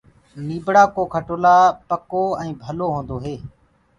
نيٚڀڙآ 0.45 0.83
ڪو 0.95 1.03
کٽولآ 1.13 1.55
پڪو 1.89 2.23
ائينٚ 2.41 2.59
ڀلو 2.63 2.87
هونٚدو 2.95 3.17
هي 3.25 3.35